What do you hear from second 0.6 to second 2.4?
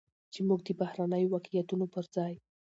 د بهرنيو واقعيتونو پرځاى